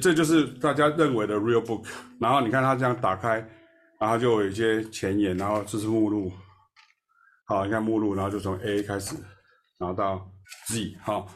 [0.00, 1.84] 这就是大家认为的 real book。
[2.20, 3.46] 然后你看它这样打开，
[4.00, 6.32] 然后就有一些前言，然后这是目录。
[7.46, 9.14] 好，你看目录，然后就从 A 开始，
[9.78, 10.30] 然后到
[10.66, 10.94] Z。
[11.02, 11.34] 好，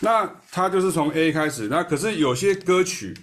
[0.00, 1.68] 那它就是从 A 开始。
[1.68, 3.16] 那可是有些歌曲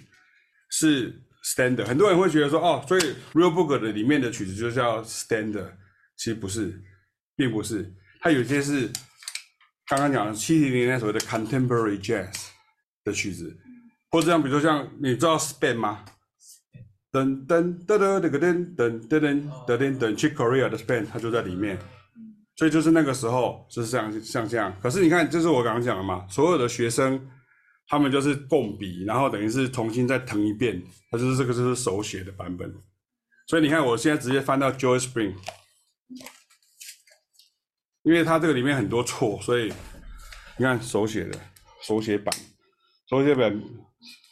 [0.70, 1.12] 是
[1.44, 3.02] standard，很多人会觉得说，哦，所以
[3.34, 5.70] real book 的里面的曲子就叫 standard，
[6.16, 6.82] 其实不是，
[7.36, 7.92] 并不是。
[8.20, 8.88] 它有些是
[9.86, 12.48] 刚刚讲的七零年代所谓的 contemporary jazz
[13.04, 13.54] 的曲子。
[14.10, 16.04] 或者像，比如说像，你知道 span 吗？
[17.12, 21.78] 等等，噔噔噔噔噔噔噔噔，CHICOREA 的 span，它就在里面。
[22.56, 24.76] 所以就是那个时候，就是像像这样。
[24.82, 27.28] 可是你看，就是我刚刚讲的嘛，所有的学生，
[27.86, 32.72] 他们就是共比，然后等于是重新再腾一遍，它就是这个就是手写的版本。
[33.46, 35.34] 所以你看我现在直接翻到 JOY SPRING，
[38.02, 39.72] 因为它这个里面很多错，所以
[40.56, 41.40] 你看手写的，
[41.82, 42.32] 手写版，
[43.08, 43.62] 手写本。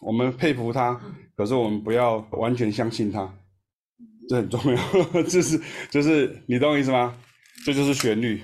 [0.01, 1.01] 我们佩服他，
[1.37, 3.33] 可是我们不要完全相信他，
[4.29, 5.23] 这很重要。
[5.25, 7.17] 这是就是你懂我意思吗？
[7.65, 8.41] 这就是旋律，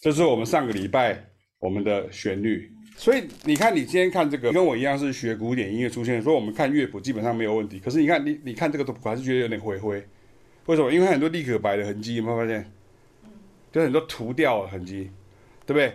[0.00, 1.22] 这是我们上个礼拜
[1.58, 2.72] 我们的旋律。
[2.96, 7.78] 所以你看，你今天看这个，跟我一样是学古典音乐出身，所以我们看乐谱基本上没有问题。
[7.78, 10.02] 可是你看你你看这个谱，还是觉得有点灰灰。
[10.64, 10.90] 为什么？
[10.90, 12.72] 因为很多立可白的痕迹，有没有发现？
[13.70, 15.10] 就很多涂掉的痕迹，
[15.66, 15.94] 对不对？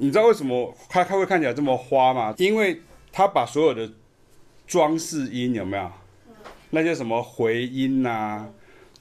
[0.00, 2.32] 你知道为什么它它会看起来这么花吗？
[2.38, 2.80] 因为
[3.12, 3.90] 它把所有的
[4.66, 5.90] 装饰音有没有？
[6.70, 8.46] 那些什么回音呐、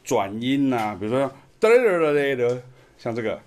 [0.04, 1.28] 转音呐、比如说
[1.60, 2.62] 哒哒哒哒哒，
[2.98, 3.40] 像这个，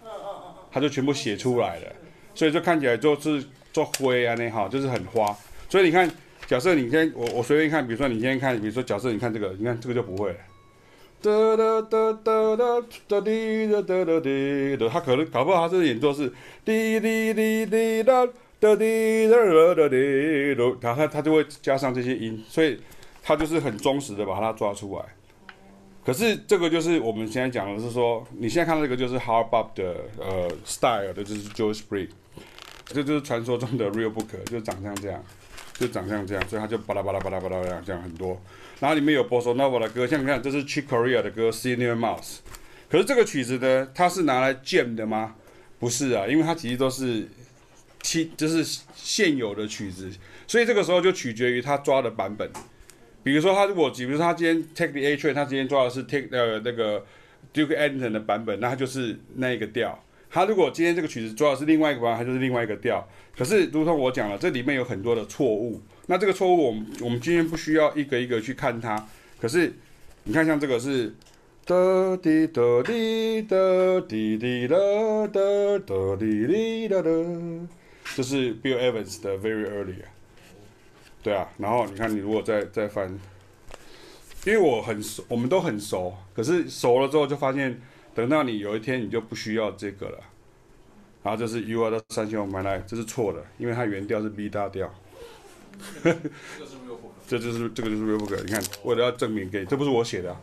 [0.71, 1.87] 它就全部写出来了，
[2.35, 5.37] 所以就看起来就是做灰啊那哈，就是很花。
[5.69, 6.09] 所以你看，
[6.47, 10.37] 假设你先我我随便看，比如说你今天看，比如说假设你看这个，你看这个就不会了。
[11.23, 16.33] 哒哒哒哒哒哒滴哒哒哒滴哒，他可能搞不好他是演奏是
[16.65, 18.27] 滴滴滴滴哒
[18.59, 22.81] 哒滴哒哒哒滴哒，然后他他就会加上这些音，所以
[23.23, 25.05] 他就是很忠实的把它抓出来。
[26.03, 32.09] 可是这个就是我们现在讲的是说，你现在看到这个就是 hard bop 的呃 style 的，就是 Joe Spring，
[32.87, 35.23] 这就是传说中的 real book，就长相这样。
[35.81, 38.39] 就长像这样，所以他就巴拉巴拉巴拉巴拉这样这样很多。
[38.81, 42.19] 然后里面有 Bossa Nova 的歌，像你看，这是 Chick Corea 的歌《Senior Mouse》。
[42.91, 45.37] 可是这个曲子呢，它是拿来 jam 的吗？
[45.79, 47.27] 不是啊，因为它其实都是
[48.03, 48.63] 其就是
[48.95, 50.11] 现有的曲子，
[50.47, 52.51] 所以这个时候就取决于他抓的版本。
[53.23, 57.07] 比如说他如果，比如说他今天 Take the A Train，他今天抓的是 Take 呃那个
[57.55, 59.99] Duke Ellington 的版本，那他就是那个调。
[60.33, 63.05] 他如果今天这个曲子抓的是另外一个版本，它就是另外一个调。
[63.37, 65.81] 可是，如同我讲了，这里面有很多的错误。
[66.07, 69.09] 那这个错误，我们我们今天不需要一个一个去看它。
[69.41, 69.73] 可是，
[70.23, 71.13] 你看，像这个是
[71.65, 71.75] 哒
[72.19, 73.57] 滴哒滴哒
[74.09, 74.77] 滴滴哒
[75.33, 75.41] 哒
[75.85, 77.11] 哒滴滴哒哒，
[78.15, 79.97] 这是 Bill Evans 的 Very Early。
[81.25, 83.19] 对啊，然后你看，你如果再再翻，
[84.45, 86.15] 因为我很熟，我们都很熟。
[86.35, 87.81] 可是熟了之后，就发现。
[88.15, 90.19] 等到你有一天你就不需要这个了，
[91.23, 94.93] 然后这是 You Are the Sunshine of My Life，这是错的，因为它原调是 B 大调。
[97.27, 100.41] 这就是这个就是 Real Book，你看，为了要证明给你，这不是我写的，啊，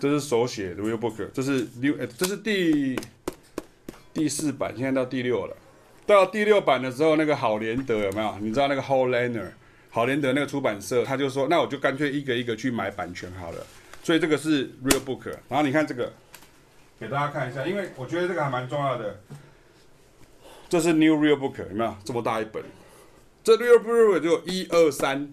[0.00, 2.98] 这是手写的 Real Book，这是 New，这是第
[4.14, 5.56] 第四版，现在到第六了。
[6.06, 8.38] 到第六版的时候，那个好联德有没有？
[8.40, 9.50] 你知道那个 Hollander
[9.90, 13.66] 好联德那个出版社，他就说，那我就干脆一个一个去买版权好了。
[14.02, 16.10] 所以这个是 Real Book，然后你看这个。
[16.98, 19.20] 给大家看一下，因为我觉得这个还蛮重要的。
[20.68, 22.62] 这是 New Real Book，有没有这么大一本？
[23.44, 25.32] 这 Real Book 就一二三，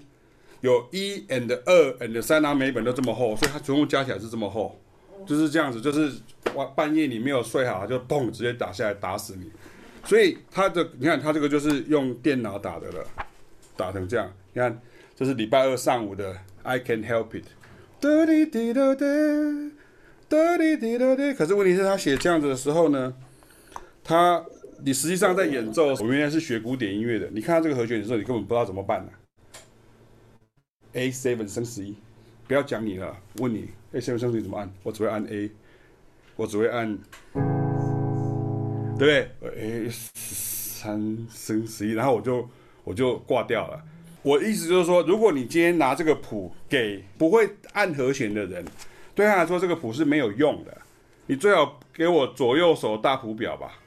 [0.61, 4.79] 有一 and 二 and 三，然后每一本都这么厚，所以它总共加起来是这么厚，
[5.25, 6.13] 就是这样子，就是
[6.53, 9.51] 晚半夜你没有睡好，就嘣直接打下来打死你。
[10.03, 13.03] 所以它的，你看它这个就是用电脑打的了，
[13.75, 14.31] 打成这样。
[14.53, 14.79] 你看，
[15.15, 17.45] 这是礼拜二上午的 I Can Help It。
[20.27, 23.13] 哒滴滴哒滴，可是问题是他写这样子的时候呢，
[24.03, 24.43] 他
[24.83, 25.93] 你实际上在演奏。
[25.95, 29.21] 我原来是学古典音乐的，你看到这个和弦的时候，你根本不知道怎么办呢、啊。
[30.93, 31.95] A seven 升十一，
[32.47, 34.67] 不要讲你了，问你 A seven 升十一怎么按？
[34.81, 35.51] 我只会按 A，
[36.35, 36.97] 我只会按，
[38.97, 42.49] 对不对？A 三升十一，然后我就
[42.83, 43.79] 我就挂掉了。
[44.23, 48.65] 我意思就是说，如果你今天拿这个谱给不会按和弦的人。
[49.15, 50.77] 对他来说这个谱是没有用的。
[51.27, 53.79] 你最好给我左右手大谱表吧。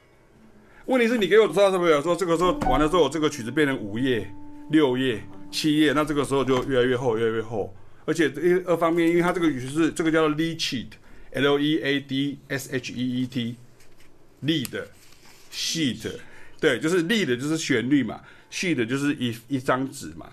[0.87, 4.29] 问题是你给我大谱表说这个时候完了之后，这个曲子变成五页、
[4.71, 7.73] 六页、七页，那这个时候就越来越厚，越来越厚。
[8.05, 14.83] 而且一二方面，因为它这个曲子是这个叫做 lead sheet，L E A D S H E E T，lead
[15.53, 16.11] sheet，
[16.59, 18.21] 对，就是 lead 就是旋律嘛
[18.51, 20.27] ，sheet 就是一一张纸嘛。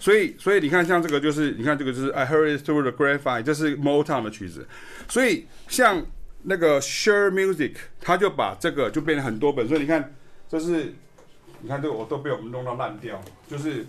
[0.00, 4.66] 所以，所以你看，像这个就是，你看这个就是 I heard it through the grapevine，这是 Motown 的曲子。
[5.08, 6.06] 所以，像
[6.44, 9.66] 那个 Shure Music，他就把这个就变成很多本。
[9.66, 10.14] 所以你看，
[10.48, 10.94] 这是，
[11.62, 13.84] 你看这个我都被我们弄到烂掉，就是，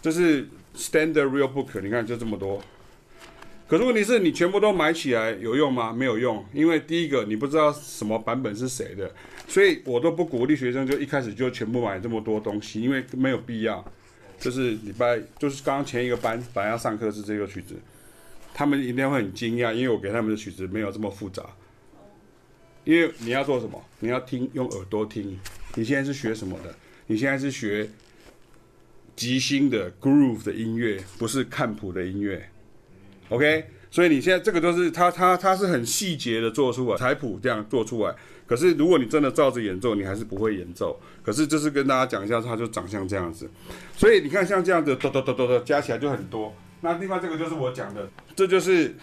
[0.00, 2.60] 这是 Standard Real Book，你看就这么多。
[3.68, 5.92] 可是问题是你全部都买起来有用吗？
[5.92, 9.10] 没有用，因为第一个你不知道什么版本是谁的，
[9.48, 13.82] 所以我都不鼓励学生就一开始就全部买这么多东西，因为没有必要。
[14.42, 17.76] 就是礼拜，就是刚刚前一个班本来要上课是这个曲子，
[18.52, 21.44] 他们一定会很惊讶，因为我给他们的曲子没有这么复杂。
[22.82, 23.80] 因为你要做什么？
[24.00, 25.38] 你要听，用耳朵听。
[25.76, 26.74] 你现在是学什么的？
[27.06, 27.88] 你现在是学
[29.14, 32.50] 即兴的 groove 的音乐，不是看谱的音乐。
[33.28, 38.14] OK，所以你现在这个都是他他他是很细节的做出来，彩谱这样做出来。
[38.46, 40.98] 可是如果你真的照着演奏，你还是不会演奏。
[41.22, 43.48] 可是就是跟大家讲一下，它就长像这样子。
[43.94, 46.54] 所以你看，像这样子，哆哆哆哆哆，加起来就很多。
[46.80, 48.96] 那另外这个就是我讲的，这就是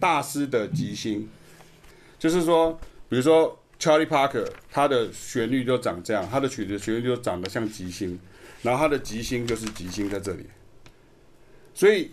[0.00, 1.28] 大师的即兴。
[2.18, 2.80] 就是说，
[3.10, 8.18] 比如说 Charlie Parker，他的旋律就长这样，他的曲子旋律就长得像即兴，
[8.62, 10.46] 然后他的即兴就是即兴在这里。
[11.74, 12.10] 所以，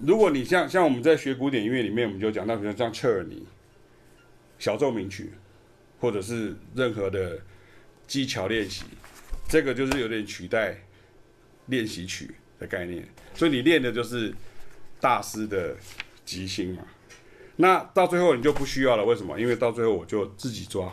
[0.00, 3.46] 如果你像像我们在学古典音乐里面，我们就讲到，比如像切尔尼
[4.58, 5.32] 小奏鸣曲。
[6.02, 7.38] 或者是任何的
[8.08, 8.82] 技巧练习，
[9.48, 10.76] 这个就是有点取代
[11.66, 14.34] 练习曲的概念，所以你练的就是
[15.00, 15.76] 大师的
[16.24, 16.82] 即兴嘛。
[17.54, 19.38] 那到最后你就不需要了，为什么？
[19.38, 20.92] 因为到最后我就自己抓，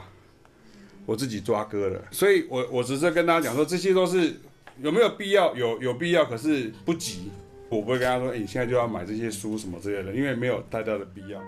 [1.07, 2.07] 我自己抓歌了。
[2.11, 4.35] 所以我我只是跟大家讲说，这些都是
[4.79, 5.55] 有没有必要？
[5.55, 7.31] 有有必要，可是不急。
[7.69, 11.39] 我不会跟他说，哎，你现在就要买这些书什么之类的，因为没有太大的必要。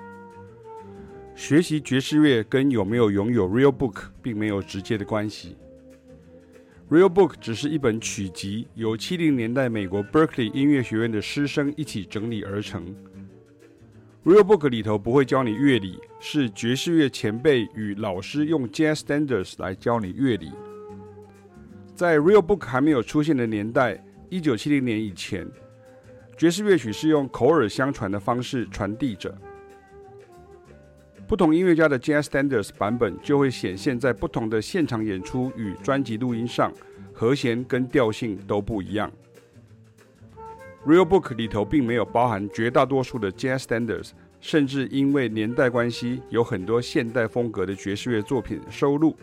[1.36, 5.56] 学习爵士乐跟有没有拥有 Real Book 并没有直接的关系。
[6.90, 12.94] Real Book 只是一本曲集，由七零年代美国 Berkeley 音乐学院的师生一起整理而成。
[14.24, 20.52] Real Book 里头不会教你乐理，是爵士乐前辈与老师用 Jazz Standards 来教你乐理。
[21.96, 25.48] 在 Real Book 还没有出现的年代，一九七零年以前，
[26.42, 29.32] 爵士乐曲是用口耳相传的方式传递着。
[31.28, 36.74] 不同音乐家的 Jazz Standards 版本就会显现在不同的现场演出与专辑录音上，
[37.14, 39.12] 和弦跟调性都不一样。
[40.84, 44.10] Real Book 里头并没有包含绝大多数的 Jazz Standards，
[44.40, 49.16] 甚至因为年代关系，有很多现代风格的爵士乐作品收录。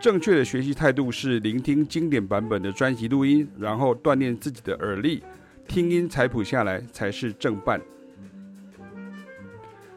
[0.00, 5.24] 正确的学习态度是聆听经典版本的专辑录音，然后锻炼自己的耳力，
[5.66, 7.80] 听音采谱下来才是正办。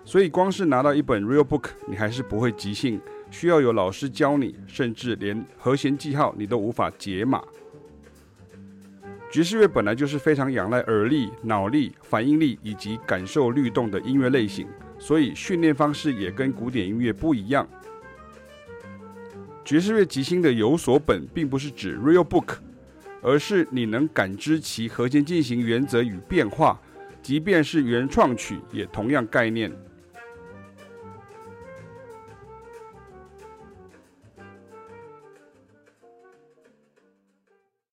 [0.04, 3.00] 所以，光是拿到一本 Real Book，你还是不会即兴，
[3.30, 7.44] 需要有老师教你，甚至连和弦记号你都无法解码。
[9.32, 14.68] 爵士乐本来就是非常仰赖耳力、脑力、反应力以及感受律动的音乐类型，
[14.98, 17.68] 所以训练方式也跟古典音乐不一样。
[19.64, 22.56] 爵士乐即兴的有所本，并不是指 Real Book，
[23.22, 26.80] 而是你能感知其核心进行原则与变化，
[27.22, 29.72] 即便是原创曲，也同样概念。